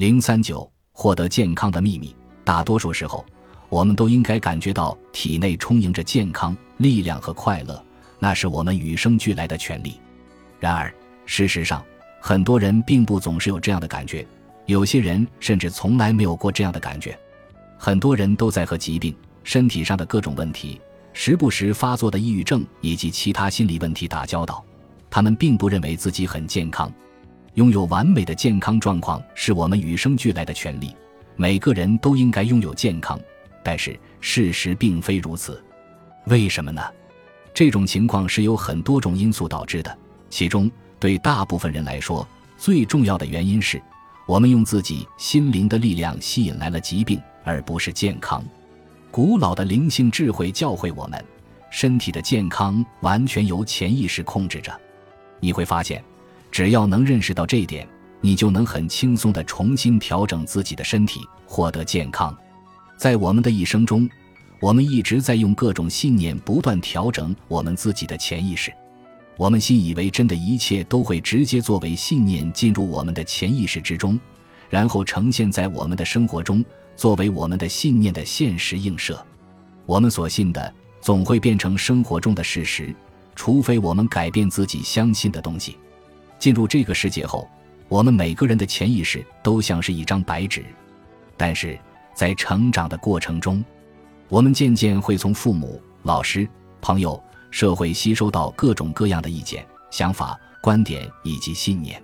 [0.00, 2.16] 零三九，获得健康的秘密。
[2.42, 3.22] 大多数时候，
[3.68, 7.84] 我们都应该感觉到体内充盈着健康、力量和快乐，
[8.18, 10.00] 那是我们与生俱来的权利。
[10.58, 10.90] 然而，
[11.26, 11.84] 事实上，
[12.18, 14.26] 很多人并不总是有这样的感觉，
[14.64, 17.14] 有些人甚至从来没有过这样的感觉。
[17.76, 19.14] 很多人都在和疾病、
[19.44, 20.80] 身体上的各种问题、
[21.12, 24.64] 时不时发作的抑郁症以及其他心理问题打交道，
[25.10, 26.90] 他们并不认为自己很健康。
[27.60, 30.96] 拥有完美的健康状况是我们与生俱来的权利，
[31.36, 33.20] 每个人都应该拥有健康。
[33.62, 35.62] 但是事实并非如此，
[36.24, 36.82] 为什么呢？
[37.52, 39.98] 这种情况是由很多种因素导致的，
[40.30, 43.78] 其中对大部分人来说，最重要的原因是
[44.26, 48.42] 我们用自己心灵的力量吸引来了疾病，而不是健康。
[49.10, 51.22] 古老的灵性智慧教会我们，
[51.70, 54.72] 身体的健康完全由潜意识控制着。
[55.40, 56.02] 你会发现。
[56.50, 57.86] 只要能认识到这一点，
[58.20, 62.36] 你就能很轻松地重新调整自己的身体，获得健康。
[62.96, 64.08] 在我们的一生中，
[64.60, 68.72] 我们一直在用各种信念不断调整我们自己的潜意识。
[69.36, 74.20] 我们信以为真的一切都会直接作为信念进入我们的潜意识之中，
[74.68, 76.62] 然后呈现在我们的生活中，
[76.94, 79.18] 作为我们的信念的现实映射。
[79.86, 82.94] 我们所信的总会变成生活中的事实，
[83.34, 85.78] 除非我们改变自己相信的东西。
[86.40, 87.48] 进入这个世界后，
[87.86, 90.64] 我们每个人的潜意识都像是一张白纸，
[91.36, 91.78] 但是
[92.14, 93.62] 在成长的过程中，
[94.28, 96.48] 我们渐渐会从父母、老师、
[96.80, 102.02] 朋友、社会吸收到各种各样的意见、想法、观点以及信念。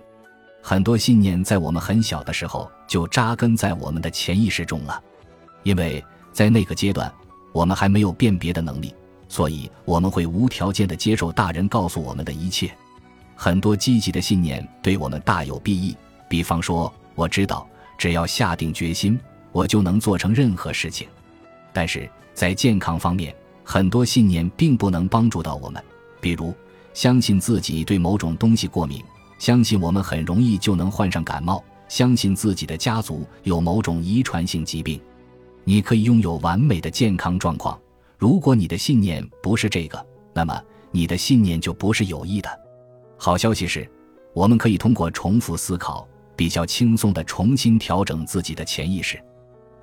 [0.61, 5.01] 很多信念在我们很小的时候就扎根在我们的潜意识中了，
[5.63, 7.11] 因为在那个阶段，
[7.53, 8.93] 我们还没有辨别的能力，
[9.27, 12.69] 所以我们会无条件的接受大人告诉我们的一切。
[13.39, 15.95] 很多积极的信念对我们大有裨益，
[16.27, 19.17] 比方说，我知道只要下定决心，
[19.51, 21.07] 我就能做成任何事情。
[21.71, 25.81] 但是在健康方面，很多信念并不能帮助到我们，
[26.19, 26.51] 比如
[26.95, 29.03] 相信自己对某种东西过敏，
[29.37, 34.99] 相信我们很容易就能患上感冒，相信自己的家族有某种遗传性疾病。
[35.63, 37.79] 你可以拥有完美的健康状况，
[38.17, 40.03] 如果你的信念不是这个，
[40.33, 40.59] 那么
[40.89, 42.66] 你的信念就不是有益的。
[43.17, 43.89] 好消息是，
[44.33, 49.19] 我们可以通过重复思考，比较轻松地重新调整自己的潜意识。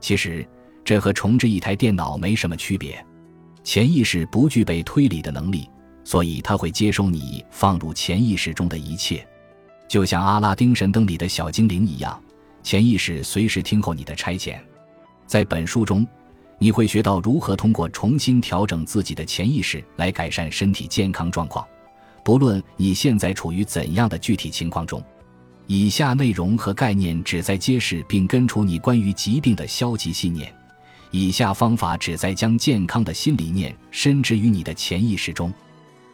[0.00, 0.46] 其实，
[0.84, 3.04] 这和重置一台电脑没什么区别。
[3.64, 5.68] 潜意识不具备推理的能力，
[6.04, 9.26] 所以它会接收你放入潜意识中的一切，
[9.88, 12.22] 就像阿拉丁神灯里的小精灵一样。
[12.62, 14.58] 潜意识随时听候你的差遣。
[15.26, 16.06] 在本书中，
[16.58, 21.66] 你会学到如何通过重新调整自己的潜意识来改善身体健康状况。
[22.24, 25.04] 不论你现在处于怎样的具体情况中，
[25.66, 30.52] 以下内容和概念旨在揭示并根除你关于疾病的消极信念。
[31.10, 35.52] 以下方法旨在将健康的新理念深植于你的潜意识中，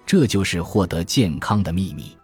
[0.04, 2.15] 这就是获得健康的秘密。